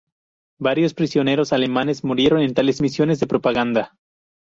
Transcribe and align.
Varios 0.57 0.95
pioneros 0.95 1.53
alemanes 1.53 2.03
murieron 2.03 2.41
en 2.41 2.55
tales 2.55 2.81
misiones 2.81 3.19
de 3.19 3.27
propaganda. 3.27 3.95